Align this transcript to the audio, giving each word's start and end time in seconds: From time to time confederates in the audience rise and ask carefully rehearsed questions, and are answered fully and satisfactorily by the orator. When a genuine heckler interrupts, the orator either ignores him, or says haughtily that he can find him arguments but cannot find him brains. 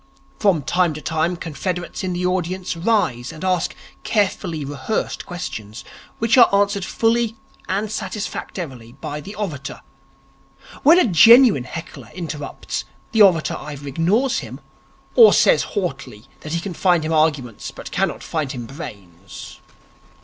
From 0.39 0.63
time 0.63 0.95
to 0.95 0.99
time 1.01 1.35
confederates 1.35 2.03
in 2.03 2.13
the 2.13 2.25
audience 2.25 2.75
rise 2.75 3.31
and 3.31 3.43
ask 3.43 3.75
carefully 4.03 4.65
rehearsed 4.65 5.27
questions, 5.27 5.85
and 6.19 6.37
are 6.39 6.49
answered 6.59 6.83
fully 6.83 7.35
and 7.69 7.91
satisfactorily 7.91 8.93
by 8.93 9.21
the 9.21 9.35
orator. 9.35 9.83
When 10.81 10.97
a 10.97 11.05
genuine 11.05 11.65
heckler 11.65 12.09
interrupts, 12.15 12.83
the 13.11 13.21
orator 13.21 13.55
either 13.59 13.87
ignores 13.87 14.39
him, 14.39 14.59
or 15.13 15.33
says 15.33 15.61
haughtily 15.77 16.25
that 16.39 16.53
he 16.53 16.59
can 16.59 16.73
find 16.73 17.05
him 17.05 17.13
arguments 17.13 17.69
but 17.69 17.91
cannot 17.91 18.23
find 18.23 18.53
him 18.53 18.65
brains. 18.65 19.59